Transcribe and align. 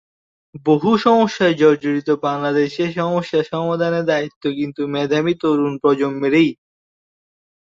বহু 0.65 0.89
সমস্যায় 0.97 1.53
জর্জরিত 1.53 2.09
বাংলাদেশে 2.23 2.83
সমস্যা 2.91 3.39
সমাধানের 3.51 4.05
দায়িত্ব 4.05 4.43
কিন্তু 4.59 4.81
মেধাবী 4.93 5.33
তরুণ 5.41 5.73
প্রজন্মেরই। 5.81 6.49